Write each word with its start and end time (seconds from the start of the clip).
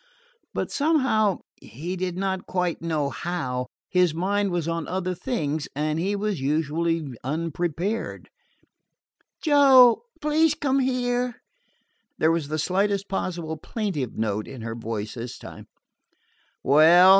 But 0.51 0.71
somehow 0.71 1.41
he 1.61 1.95
did 1.95 2.17
not 2.17 2.47
quite 2.47 2.81
know 2.81 3.11
how 3.11 3.67
his 3.87 4.15
mind 4.15 4.49
was 4.49 4.67
on 4.67 4.87
other 4.87 5.13
things 5.13 5.67
and 5.75 5.99
he 5.99 6.15
was 6.15 6.41
usually 6.41 7.03
unprepared. 7.23 8.27
"Joe 9.43 10.01
please 10.19 10.55
come 10.55 10.79
here." 10.79 11.43
There 12.17 12.31
was 12.31 12.47
the 12.47 12.57
slightest 12.57 13.09
possible 13.09 13.57
plaintive 13.57 14.17
note 14.17 14.47
in 14.47 14.63
her 14.63 14.73
voice 14.73 15.13
this 15.13 15.37
time. 15.37 15.67
"Well?" 16.63 17.09